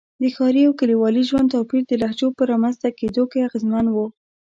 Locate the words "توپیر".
1.53-1.81